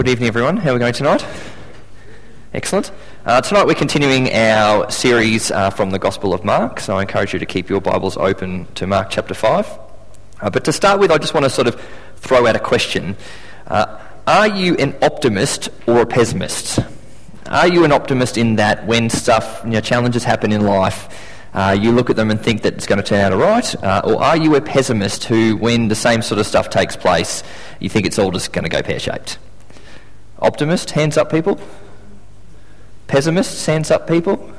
[0.00, 0.56] Good evening, everyone.
[0.56, 1.26] How are we going tonight?
[2.54, 2.90] Excellent.
[3.26, 7.34] Uh, tonight we're continuing our series uh, from the Gospel of Mark, so I encourage
[7.34, 9.78] you to keep your Bibles open to Mark chapter 5.
[10.40, 11.78] Uh, but to start with, I just want to sort of
[12.16, 13.14] throw out a question.
[13.66, 16.78] Uh, are you an optimist or a pessimist?
[17.48, 21.10] Are you an optimist in that when stuff, you know, challenges happen in life,
[21.52, 23.84] uh, you look at them and think that it's going to turn out all right?
[23.84, 27.42] Uh, or are you a pessimist who, when the same sort of stuff takes place,
[27.80, 29.36] you think it's all just going to go pear shaped?
[30.40, 31.60] Optimist, hands up, people.
[33.06, 34.52] Pessimists, hands up, people.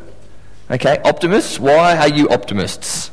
[0.69, 3.11] Okay, optimists, why are you optimists?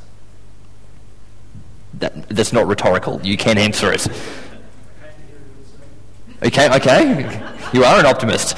[1.94, 3.20] That, that's not rhetorical.
[3.24, 4.06] You can answer it.
[6.42, 7.42] Okay, okay.
[7.72, 8.56] You are an optimist.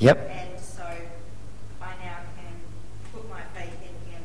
[0.00, 0.30] Yep.
[0.30, 0.84] And so
[1.82, 2.54] I now can
[3.12, 4.22] put my faith in Him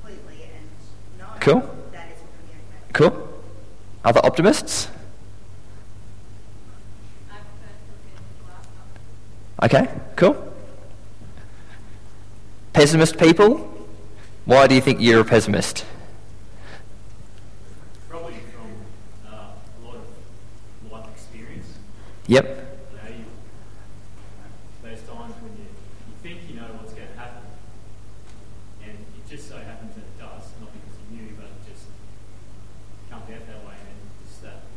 [0.00, 1.60] completely and know Cool.
[1.92, 2.92] that it's going to be okay.
[2.92, 3.28] Cool.
[4.04, 4.88] Other optimists?
[9.62, 10.36] Okay, cool.
[12.72, 13.56] Pessimist people?
[14.44, 15.84] Why do you think you're a pessimist?
[18.10, 18.70] Probably from
[19.32, 21.68] uh, a lot of life experience.
[22.26, 22.44] Yep.
[22.44, 23.24] You know, you,
[24.82, 25.66] those times when you,
[26.10, 27.42] you think you know what's going to happen,
[28.84, 31.86] and it just so happens that it does, not because you knew, but it just
[33.10, 34.68] comes out that way, and it's that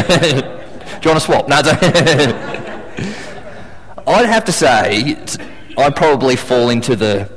[1.03, 1.47] you want to swap?
[1.47, 1.57] No.
[4.07, 5.17] I'd have to say
[5.77, 7.31] I probably fall into the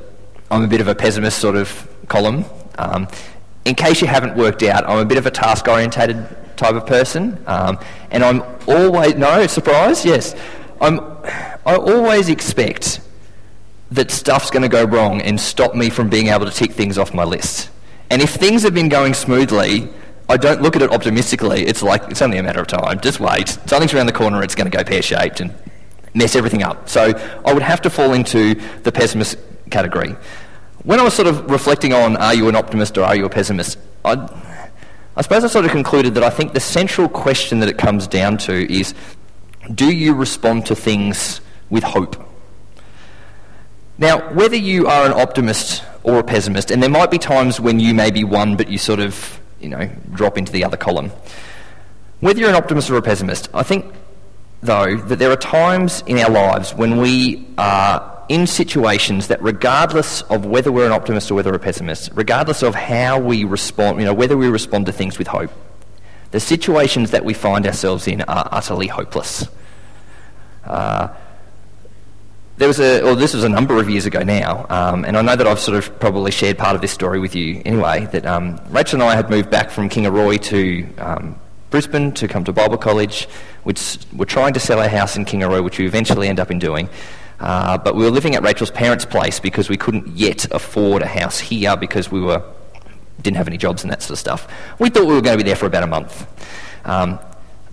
[0.49, 2.45] I'm a bit of a pessimist sort of column.
[2.77, 3.07] Um,
[3.65, 6.27] in case you haven't worked out, I'm a bit of a task orientated
[6.57, 7.79] type of person, um,
[8.11, 10.05] and I'm always no surprise.
[10.05, 10.35] Yes,
[10.81, 10.99] I'm.
[11.65, 12.99] I always expect
[13.91, 16.97] that stuff's going to go wrong and stop me from being able to tick things
[16.97, 17.69] off my list.
[18.09, 19.89] And if things have been going smoothly,
[20.29, 21.65] I don't look at it optimistically.
[21.65, 22.99] It's like it's only a matter of time.
[23.01, 23.49] Just wait.
[23.67, 24.43] Something's around the corner.
[24.43, 25.53] It's going to go pear shaped and
[26.13, 26.89] mess everything up.
[26.89, 27.13] So
[27.45, 29.37] I would have to fall into the pessimist
[29.69, 30.15] category.
[30.83, 33.29] When I was sort of reflecting on are you an optimist or are you a
[33.29, 34.15] pessimist, I,
[35.15, 38.07] I suppose I sort of concluded that I think the central question that it comes
[38.07, 38.93] down to is
[39.73, 42.15] do you respond to things with hope?
[43.97, 47.79] Now, whether you are an optimist or a pessimist, and there might be times when
[47.79, 51.11] you may be one but you sort of, you know, drop into the other column.
[52.19, 53.85] Whether you're an optimist or a pessimist, I think,
[54.61, 60.21] though, that there are times in our lives when we are in situations that, regardless
[60.23, 63.99] of whether we're an optimist or whether we're a pessimist, regardless of how we respond,
[63.99, 65.51] you know, whether we respond to things with hope,
[66.31, 69.47] the situations that we find ourselves in are utterly hopeless.
[70.65, 71.09] Uh,
[72.57, 75.21] there was a, well, this was a number of years ago now, um, and I
[75.21, 78.05] know that I've sort of probably shared part of this story with you anyway.
[78.11, 81.39] That um, Rachel and I had moved back from Kingaroy to um,
[81.71, 83.25] Brisbane to come to Bible College,
[83.63, 86.59] which we're trying to sell our house in Kingaroy, which we eventually end up in
[86.59, 86.87] doing.
[87.39, 91.07] Uh, but we were living at Rachel's parents' place because we couldn't yet afford a
[91.07, 92.43] house here because we were
[93.21, 94.47] didn't have any jobs and that sort of stuff.
[94.79, 96.27] We thought we were going to be there for about a month.
[96.85, 97.19] Um,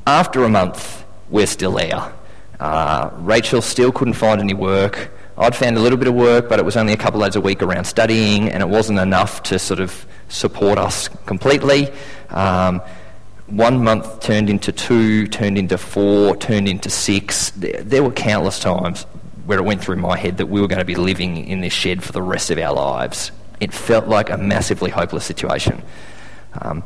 [0.07, 2.13] after a month, we're still there.
[2.59, 5.11] Uh, Rachel still couldn't find any work.
[5.39, 7.37] I'd found a little bit of work, but it was only a couple of days
[7.37, 11.91] a week around studying, and it wasn't enough to sort of support us completely.
[12.29, 12.83] Um,
[13.47, 17.51] one month turned into two, turned into four, turned into six.
[17.51, 19.07] There, there were countless times
[19.51, 21.73] where it went through my head that we were going to be living in this
[21.73, 23.33] shed for the rest of our lives.
[23.59, 25.83] It felt like a massively hopeless situation.
[26.63, 26.85] Um,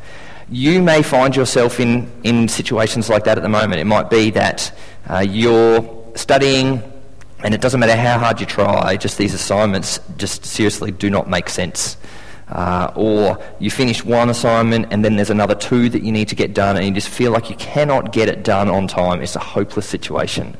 [0.49, 3.83] you may find yourself in, in situations like that at the moment.
[3.83, 4.73] It might be that
[5.11, 6.83] uh, you're studying
[7.41, 11.29] and it doesn't matter how hard you try, just these assignments just seriously do not
[11.29, 11.99] make sense.
[12.49, 16.35] Uh, or you finish one assignment and then there's another two that you need to
[16.35, 19.21] get done and you just feel like you cannot get it done on time.
[19.21, 20.57] It's a hopeless situation.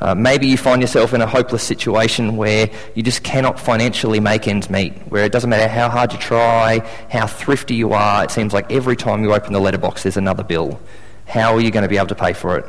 [0.00, 4.48] Uh, maybe you find yourself in a hopeless situation where you just cannot financially make
[4.48, 6.80] ends meet, where it doesn't matter how hard you try,
[7.10, 10.42] how thrifty you are, it seems like every time you open the letterbox there's another
[10.42, 10.80] bill.
[11.26, 12.66] How are you going to be able to pay for it?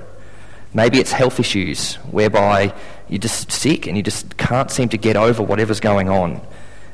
[0.73, 2.73] Maybe it's health issues, whereby
[3.09, 6.41] you're just sick and you just can't seem to get over whatever's going on.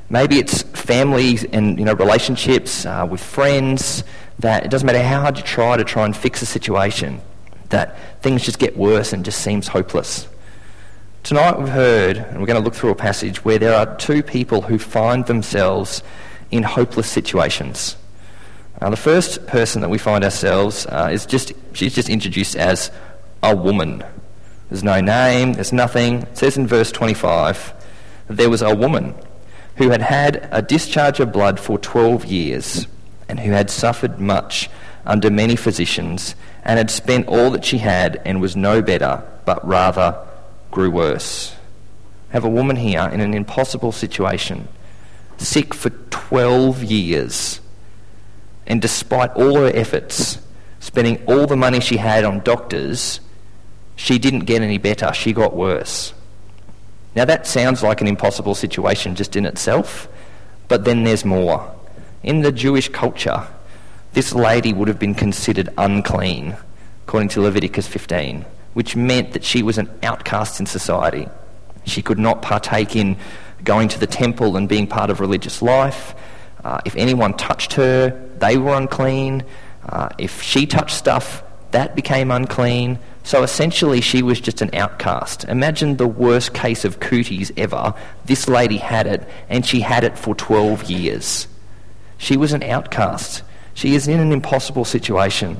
[0.10, 4.04] Maybe it's family and you know relationships uh, with friends
[4.39, 7.22] that it doesn't matter how hard you try to try and fix a situation,
[7.71, 10.27] that things just get worse and just seems hopeless.
[11.23, 14.23] Tonight we've heard, and we're going to look through a passage where there are two
[14.23, 16.01] people who find themselves
[16.50, 17.95] in hopeless situations.
[18.81, 22.89] Uh, the first person that we find ourselves uh, is just, she's just introduced as
[23.44, 24.03] a woman.
[24.69, 26.24] There's no name, there's nothing.
[26.24, 27.74] It says in verse 25
[28.27, 29.13] that there was a woman
[29.75, 32.88] who had had a discharge of blood for 12 years
[33.29, 34.69] and who had suffered much
[35.06, 39.65] under many physicians and had spent all that she had and was no better, but
[39.68, 40.18] rather
[40.69, 41.56] grew worse.
[42.30, 44.68] Have a woman here in an impossible situation,
[45.38, 47.62] sick for 12 years
[48.68, 50.39] and despite all her efforts,
[50.80, 53.19] spending all the money she had on doctors,
[53.95, 55.12] she didn't get any better.
[55.13, 56.13] She got worse.
[57.13, 60.07] Now, that sounds like an impossible situation just in itself,
[60.69, 61.75] but then there's more.
[62.24, 63.45] In the Jewish culture,
[64.13, 66.56] this lady would have been considered unclean,
[67.08, 71.28] according to Leviticus 15, which meant that she was an outcast in society.
[71.86, 73.18] She could not partake in
[73.63, 76.13] going to the temple and being part of religious life.
[76.63, 79.44] Uh, if anyone touched her, they were unclean.
[79.88, 83.00] Uh, if she touched stuff, that became unclean.
[83.24, 85.46] So essentially, she was just an outcast.
[85.46, 87.94] Imagine the worst case of cooties ever.
[88.25, 91.48] This lady had it, and she had it for 12 years.
[92.18, 93.44] She was an outcast.
[93.81, 95.60] She is in an impossible situation.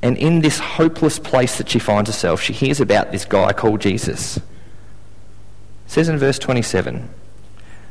[0.00, 3.82] And in this hopeless place that she finds herself, she hears about this guy called
[3.82, 4.38] Jesus.
[4.38, 4.42] It
[5.86, 7.10] says in verse 27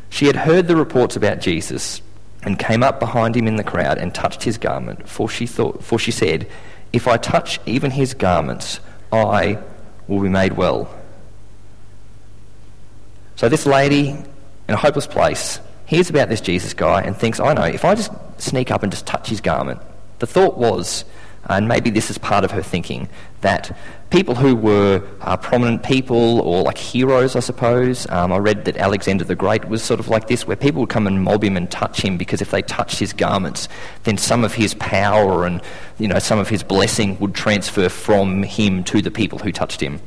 [0.09, 2.01] She had heard the reports about Jesus
[2.41, 5.83] and came up behind him in the crowd and touched his garment, for she, thought,
[5.83, 6.49] for she said,
[6.93, 8.79] If I touch even his garments,
[9.11, 9.59] I
[10.07, 10.89] will be made well.
[13.35, 14.25] So this lady in
[14.73, 15.59] a hopeless place
[15.93, 18.91] hears about this Jesus guy and thinks, I know, if I just sneak up and
[18.91, 19.79] just touch his garment.
[20.19, 21.05] The thought was,
[21.45, 23.09] and maybe this is part of her thinking,
[23.41, 23.75] that
[24.09, 28.77] people who were uh, prominent people or like heroes, I suppose, um, I read that
[28.77, 31.57] Alexander the Great was sort of like this, where people would come and mob him
[31.57, 33.67] and touch him because if they touched his garments,
[34.03, 35.61] then some of his power and
[35.99, 39.81] you know some of his blessing would transfer from him to the people who touched
[39.81, 39.99] him.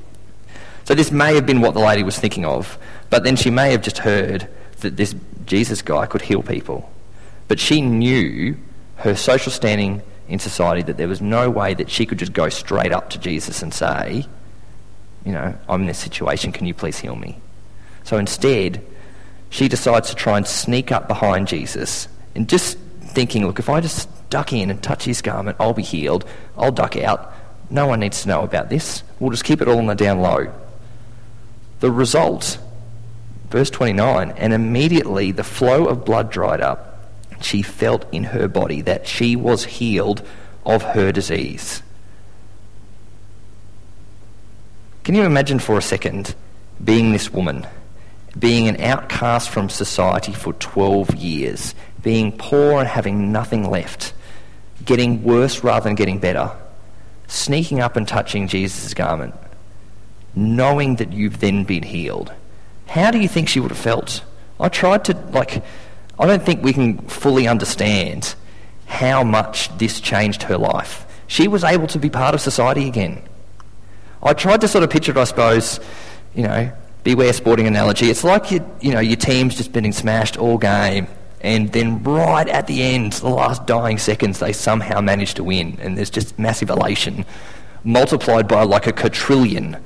[0.84, 2.78] So this may have been what the lady was thinking of,
[3.10, 4.48] but then she may have just heard
[4.86, 6.90] that this Jesus guy could heal people.
[7.48, 8.56] But she knew
[8.96, 12.48] her social standing in society that there was no way that she could just go
[12.48, 14.26] straight up to Jesus and say,
[15.24, 17.38] you know, I'm in this situation, can you please heal me?
[18.04, 18.84] So instead,
[19.50, 23.80] she decides to try and sneak up behind Jesus and just thinking, look, if I
[23.80, 26.24] just duck in and touch his garment, I'll be healed.
[26.56, 27.32] I'll duck out.
[27.70, 29.02] No one needs to know about this.
[29.18, 30.52] We'll just keep it all on the down low.
[31.80, 32.58] The result,
[33.56, 37.08] verse 29, and immediately the flow of blood dried up
[37.40, 40.20] she felt in her body that she was healed
[40.66, 41.82] of her disease.
[45.04, 46.34] Can you imagine for a second
[46.84, 47.66] being this woman,
[48.38, 54.12] being an outcast from society for 12 years, being poor and having nothing left,
[54.84, 56.52] getting worse rather than getting better,
[57.26, 59.34] sneaking up and touching Jesus' garment,
[60.34, 62.34] knowing that you've then been healed?
[62.86, 64.22] How do you think she would have felt?
[64.58, 65.62] I tried to, like,
[66.18, 68.34] I don't think we can fully understand
[68.86, 71.06] how much this changed her life.
[71.26, 73.22] She was able to be part of society again.
[74.22, 75.80] I tried to sort of picture it, I suppose,
[76.34, 76.72] you know,
[77.04, 78.10] beware sporting analogy.
[78.10, 81.08] It's like you, you know, your team's just been smashed all game,
[81.40, 85.78] and then right at the end, the last dying seconds, they somehow manage to win,
[85.80, 87.24] and there's just massive elation
[87.86, 89.76] multiplied by like a quadrillion.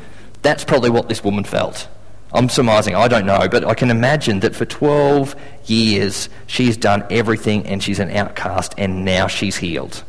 [0.42, 1.86] That's probably what this woman felt.
[2.32, 5.34] I'm surmising, I don't know, but I can imagine that for 12
[5.66, 10.04] years she's done everything and she's an outcast and now she's healed.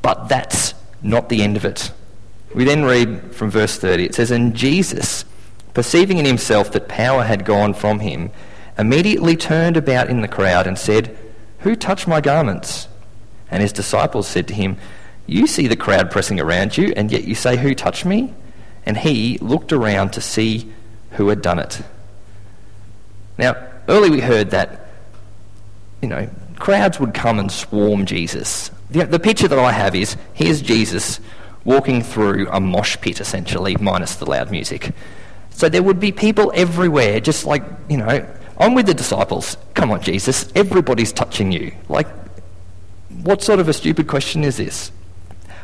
[0.00, 1.90] But that's not the end of it.
[2.54, 4.04] We then read from verse 30.
[4.04, 5.24] It says, And Jesus,
[5.74, 8.30] perceiving in himself that power had gone from him,
[8.78, 11.16] immediately turned about in the crowd and said,
[11.60, 12.88] Who touched my garments?
[13.50, 14.78] And his disciples said to him,
[15.26, 18.32] You see the crowd pressing around you, and yet you say, Who touched me?
[18.86, 20.72] And he looked around to see
[21.12, 21.82] who had done it.
[23.36, 23.56] Now,
[23.88, 24.86] earlier we heard that,
[26.00, 28.70] you know, crowds would come and swarm Jesus.
[28.90, 31.20] The, the picture that I have is here's Jesus
[31.64, 34.92] walking through a mosh pit, essentially, minus the loud music.
[35.50, 38.26] So there would be people everywhere, just like, you know,
[38.58, 39.56] I'm with the disciples.
[39.74, 41.72] Come on, Jesus, everybody's touching you.
[41.88, 42.06] Like,
[43.22, 44.92] what sort of a stupid question is this?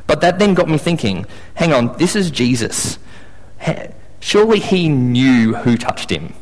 [0.06, 2.98] But that then got me thinking hang on, this is Jesus.
[4.20, 6.34] Surely he knew who touched him.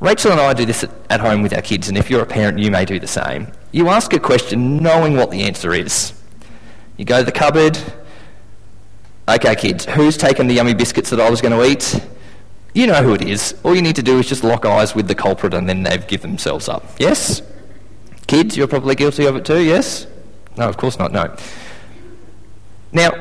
[0.00, 2.58] Rachel and I do this at home with our kids, and if you're a parent,
[2.58, 3.48] you may do the same.
[3.72, 6.14] You ask a question knowing what the answer is.
[6.96, 7.78] You go to the cupboard.
[9.28, 12.04] Okay, kids, who's taken the yummy biscuits that I was going to eat?
[12.74, 13.54] You know who it is.
[13.64, 16.06] All you need to do is just lock eyes with the culprit and then they've
[16.06, 16.84] given themselves up.
[16.98, 17.42] Yes?
[18.26, 20.06] Kids, you're probably guilty of it too, yes?
[20.56, 21.34] No, of course not, no.
[22.92, 23.12] Now,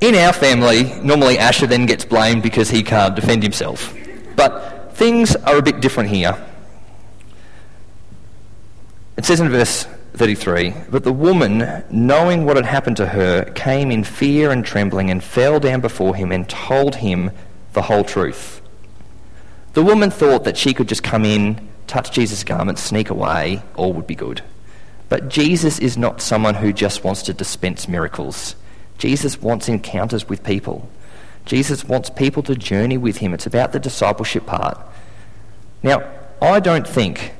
[0.00, 3.94] in our family, normally Asher then gets blamed because he can't defend himself.
[4.36, 6.44] But things are a bit different here.
[9.16, 13.90] It says in verse 33 But the woman, knowing what had happened to her, came
[13.90, 17.30] in fear and trembling and fell down before him and told him
[17.72, 18.60] the whole truth.
[19.74, 23.92] The woman thought that she could just come in, touch Jesus' garment, sneak away, all
[23.92, 24.42] would be good.
[25.08, 28.54] But Jesus is not someone who just wants to dispense miracles.
[28.98, 30.88] Jesus wants encounters with people.
[31.44, 33.32] Jesus wants people to journey with him.
[33.32, 34.78] It's about the discipleship part.
[35.82, 36.02] Now,
[36.42, 37.32] I don't think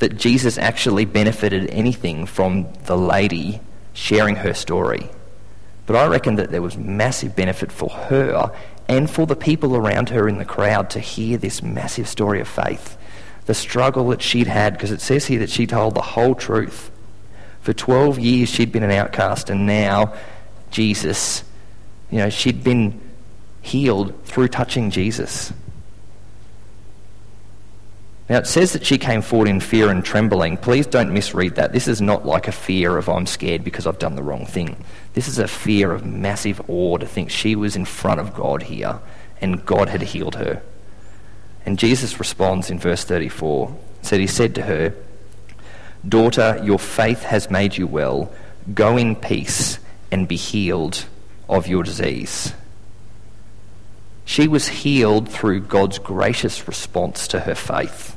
[0.00, 3.60] that Jesus actually benefited anything from the lady
[3.92, 5.08] sharing her story.
[5.86, 8.50] But I reckon that there was massive benefit for her
[8.88, 12.48] and for the people around her in the crowd to hear this massive story of
[12.48, 12.96] faith.
[13.46, 16.90] The struggle that she'd had, because it says here that she told the whole truth.
[17.60, 20.14] For 12 years she'd been an outcast, and now
[20.74, 21.44] Jesus,
[22.10, 23.00] you know, she'd been
[23.62, 25.52] healed through touching Jesus.
[28.28, 30.56] Now, it says that she came forward in fear and trembling.
[30.56, 31.72] Please don't misread that.
[31.72, 34.76] This is not like a fear of I'm scared because I've done the wrong thing.
[35.12, 38.64] This is a fear of massive awe to think she was in front of God
[38.64, 38.98] here
[39.40, 40.60] and God had healed her.
[41.64, 43.76] And Jesus responds in verse 34.
[44.02, 44.92] Said he said to her,
[46.06, 48.32] Daughter, your faith has made you well.
[48.74, 49.78] Go in peace
[50.14, 51.06] and be healed
[51.48, 52.52] of your disease.
[54.24, 58.16] She was healed through God's gracious response to her faith.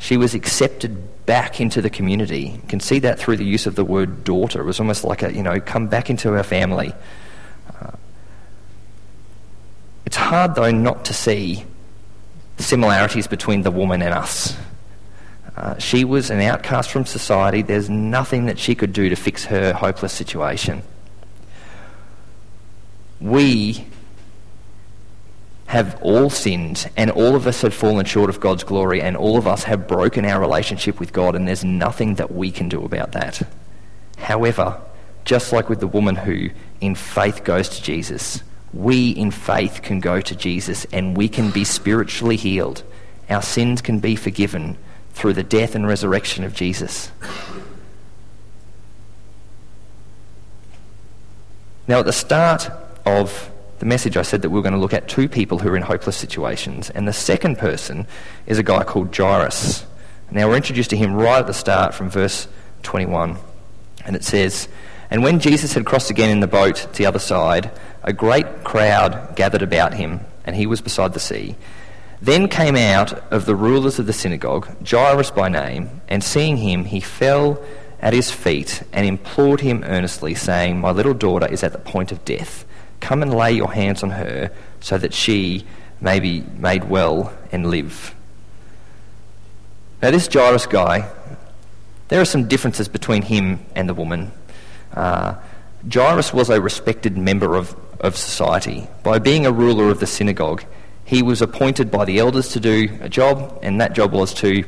[0.00, 2.58] She was accepted back into the community.
[2.60, 4.60] You can see that through the use of the word daughter.
[4.60, 6.92] It was almost like a, you know, come back into our family.
[7.80, 7.92] Uh,
[10.06, 11.64] it's hard, though, not to see
[12.58, 14.56] similarities between the woman and us.
[15.58, 17.62] Uh, she was an outcast from society.
[17.62, 20.84] There's nothing that she could do to fix her hopeless situation.
[23.20, 23.84] We
[25.66, 29.36] have all sinned, and all of us have fallen short of God's glory, and all
[29.36, 32.84] of us have broken our relationship with God, and there's nothing that we can do
[32.84, 33.42] about that.
[34.16, 34.80] However,
[35.24, 36.50] just like with the woman who
[36.80, 41.50] in faith goes to Jesus, we in faith can go to Jesus and we can
[41.50, 42.84] be spiritually healed.
[43.28, 44.78] Our sins can be forgiven
[45.18, 47.10] through the death and resurrection of Jesus.
[51.88, 52.70] Now, at the start
[53.04, 55.70] of the message, I said that we are going to look at two people who
[55.70, 58.06] are in hopeless situations, and the second person
[58.46, 59.84] is a guy called Jairus.
[60.30, 62.46] Now, we're introduced to him right at the start from verse
[62.84, 63.38] 21,
[64.04, 64.68] and it says,
[65.10, 67.72] And when Jesus had crossed again in the boat to the other side,
[68.04, 71.56] a great crowd gathered about him, and he was beside the sea.
[72.20, 76.84] Then came out of the rulers of the synagogue Jairus by name, and seeing him,
[76.84, 77.62] he fell
[78.00, 82.12] at his feet and implored him earnestly, saying, My little daughter is at the point
[82.12, 82.64] of death.
[83.00, 85.64] Come and lay your hands on her, so that she
[86.00, 88.14] may be made well and live.
[90.02, 91.10] Now, this Jairus guy,
[92.08, 94.32] there are some differences between him and the woman.
[94.94, 95.34] Uh,
[95.92, 98.88] Jairus was a respected member of, of society.
[99.02, 100.64] By being a ruler of the synagogue,
[101.08, 104.62] he was appointed by the elders to do a job, and that job was to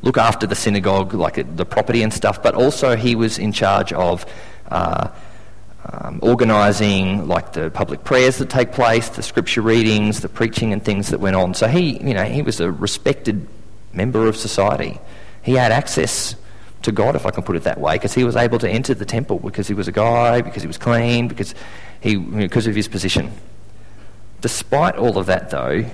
[0.00, 3.92] look after the synagogue, like the property and stuff, but also he was in charge
[3.92, 4.24] of
[4.70, 5.08] uh,
[5.84, 10.82] um, organising like the public prayers that take place, the scripture readings, the preaching and
[10.82, 11.52] things that went on.
[11.52, 13.46] So he, you know, he was a respected
[13.92, 14.98] member of society.
[15.42, 16.36] He had access
[16.84, 18.94] to God, if I can put it that way, because he was able to enter
[18.94, 21.54] the temple because he was a guy, because he was clean, because
[22.00, 23.30] he, because of his position.
[24.40, 25.84] Despite all of that, though,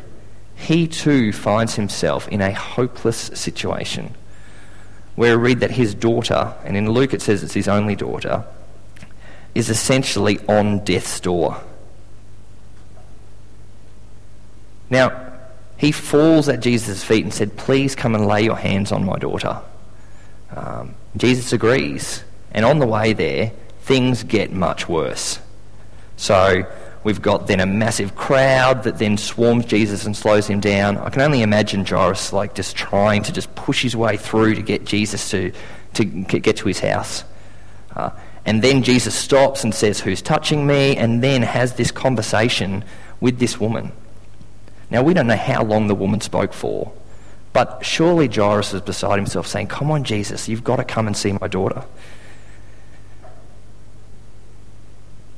[0.55, 4.15] he too finds himself in a hopeless situation
[5.15, 8.45] where we read that his daughter, and in Luke it says it's his only daughter,
[9.55, 11.61] is essentially on death's door.
[14.91, 15.33] Now,
[15.79, 19.19] he falls at Jesus' feet and said, Please come and lay your hands on my
[19.19, 19.61] daughter.
[20.55, 22.23] Um, Jesus agrees.
[22.53, 25.39] And on the way there, things get much worse.
[26.17, 26.65] So,
[27.07, 30.99] We've got then a massive crowd that then swarms Jesus and slows him down.
[30.99, 34.61] I can only imagine Jairus like just trying to just push his way through to
[34.61, 35.53] get Jesus to,
[35.95, 37.23] to get to his house.
[37.95, 38.11] Uh,
[38.45, 40.97] and then Jesus stops and says, Who's touching me?
[40.97, 42.85] And then has this conversation
[43.21, 43.93] with this woman.
[44.91, 46.93] Now, we don't know how long the woman spoke for,
[47.53, 51.17] but surely Jairus is beside himself saying, Come on, Jesus, you've got to come and
[51.17, 51.85] see my daughter.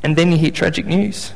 [0.03, 1.35] And then you hear tragic news.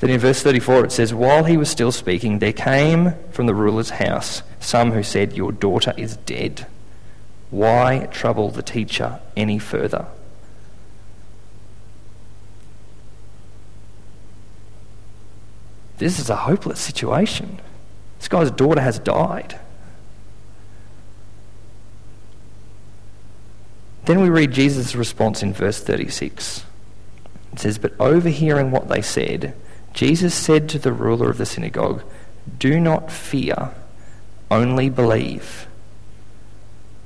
[0.00, 3.54] That in verse 34 it says, While he was still speaking, there came from the
[3.54, 6.66] ruler's house some who said, Your daughter is dead.
[7.50, 10.06] Why trouble the teacher any further?
[15.98, 17.60] This is a hopeless situation.
[18.18, 19.60] This guy's daughter has died.
[24.06, 26.64] Then we read Jesus' response in verse 36.
[27.52, 29.54] It says, But overhearing what they said,
[29.92, 32.02] Jesus said to the ruler of the synagogue,
[32.58, 33.72] Do not fear,
[34.50, 35.66] only believe.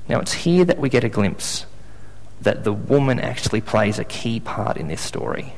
[0.07, 1.65] Now it's here that we get a glimpse
[2.41, 5.53] that the woman actually plays a key part in this story.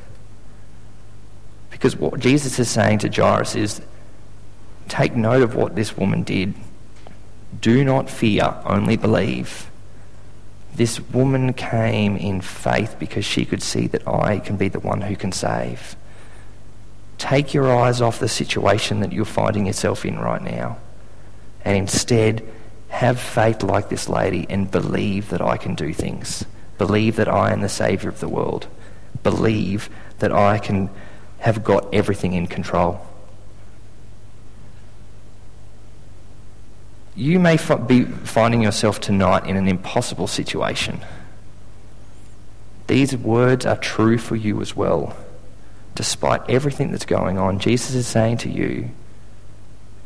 [1.70, 3.82] Because what Jesus is saying to Jairus is
[4.88, 6.54] take note of what this woman did.
[7.60, 9.70] Do not fear, only believe.
[10.74, 15.02] This woman came in faith because she could see that I can be the one
[15.02, 15.96] who can save.
[17.18, 20.78] Take your eyes off the situation that you're finding yourself in right now
[21.64, 22.48] and instead
[22.88, 26.44] have faith like this lady and believe that I can do things.
[26.78, 28.68] Believe that I am the Saviour of the world.
[29.22, 30.88] Believe that I can
[31.40, 33.04] have got everything in control.
[37.14, 41.00] You may be finding yourself tonight in an impossible situation.
[42.86, 45.16] These words are true for you as well.
[45.98, 48.90] Despite everything that's going on, Jesus is saying to you,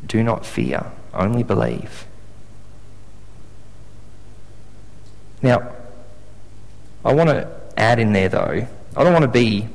[0.06, 2.06] do not fear, only believe.
[5.42, 5.70] Now,
[7.04, 7.46] I want to
[7.76, 9.68] add in there though, I don't want to be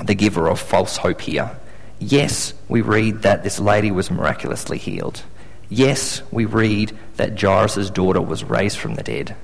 [0.00, 1.50] the giver of false hope here.
[1.98, 5.24] Yes, we read that this lady was miraculously healed.
[5.68, 9.34] Yes, we read that Jairus' daughter was raised from the dead.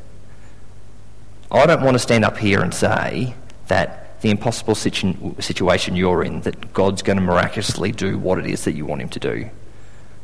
[1.50, 3.34] I don't want to stand up here and say
[3.66, 8.46] that the impossible situ- situation you're in, that God's going to miraculously do what it
[8.46, 9.50] is that you want Him to do.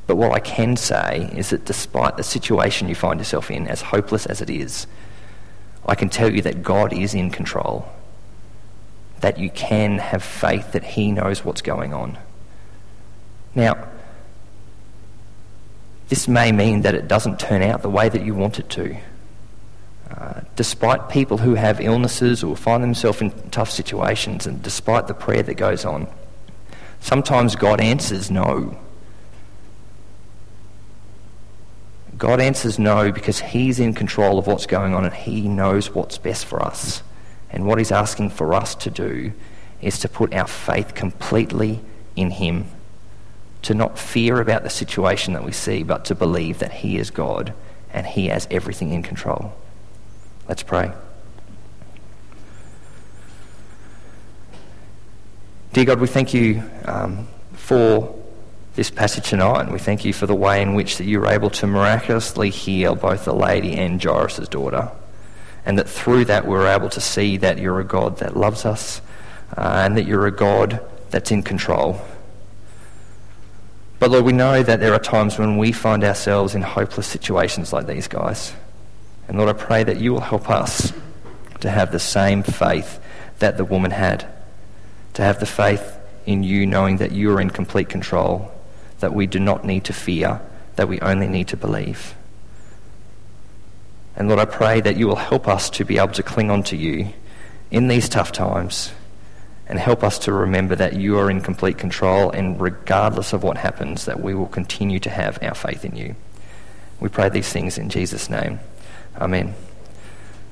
[0.07, 3.83] But what I can say is that despite the situation you find yourself in, as
[3.83, 4.87] hopeless as it is,
[5.85, 7.93] I can tell you that God is in control.
[9.21, 12.17] That you can have faith that He knows what's going on.
[13.55, 13.87] Now,
[16.09, 18.97] this may mean that it doesn't turn out the way that you want it to.
[20.57, 25.43] Despite people who have illnesses or find themselves in tough situations, and despite the prayer
[25.43, 26.07] that goes on,
[27.01, 28.79] sometimes God answers no.
[32.19, 36.19] God answers no because He's in control of what's going on and He knows what's
[36.19, 37.03] best for us.
[37.51, 39.33] And what He's asking for us to do
[39.81, 41.81] is to put our faith completely
[42.17, 42.67] in Him
[43.63, 47.11] to not fear about the situation that we see, but to believe that He is
[47.11, 47.53] God
[47.93, 49.55] and He has everything in control.
[50.51, 50.91] Let's pray.
[55.73, 58.21] Dear God, we thank you um, for
[58.75, 61.29] this passage tonight, and we thank you for the way in which that you were
[61.29, 64.91] able to miraculously heal both the lady and Jairus' daughter,
[65.65, 68.65] and that through that we were able to see that you're a God that loves
[68.65, 69.01] us,
[69.57, 72.01] uh, and that you're a God that's in control.
[74.01, 77.73] But Lord, we know that there are times when we find ourselves in hopeless situations
[77.73, 78.53] like these guys.
[79.31, 80.93] And Lord, I pray that you will help us
[81.61, 82.99] to have the same faith
[83.39, 84.27] that the woman had.
[85.15, 88.51] To have the faith in you, knowing that you are in complete control,
[88.99, 90.41] that we do not need to fear,
[90.75, 92.17] that we only need to believe.
[94.17, 96.65] And Lord, I pray that you will help us to be able to cling on
[96.65, 97.13] to you
[97.71, 98.91] in these tough times
[99.69, 103.59] and help us to remember that you are in complete control and regardless of what
[103.59, 106.17] happens, that we will continue to have our faith in you.
[106.99, 108.59] We pray these things in Jesus' name.
[109.19, 109.55] Amen.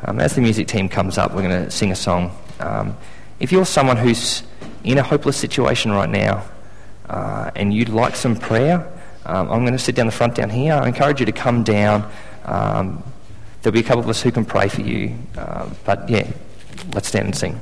[0.05, 2.37] Um, as the music team comes up, we're going to sing a song.
[2.61, 2.97] Um,
[3.41, 4.43] if you're someone who's
[4.85, 6.45] in a hopeless situation right now
[7.09, 8.87] uh, and you'd like some prayer,
[9.27, 10.75] um, I'm going to sit down the front down here.
[10.75, 12.11] I encourage you to come down.
[12.45, 13.03] Um,
[13.63, 15.17] there'll be a couple of us who can pray for you.
[15.37, 16.31] Uh, but yeah,
[16.93, 17.61] let's stand and sing.